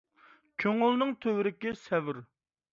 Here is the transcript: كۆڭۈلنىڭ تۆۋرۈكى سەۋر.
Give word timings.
كۆڭۈلنىڭ 0.63 1.13
تۆۋرۈكى 1.27 1.77
سەۋر. 1.85 2.25